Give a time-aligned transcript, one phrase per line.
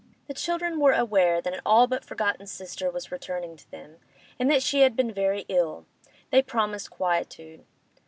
[0.25, 3.97] The children were aware that an all but forgotten sister was returning to them,
[4.39, 5.85] and that she had been very ill;
[6.31, 7.63] they promised quietude.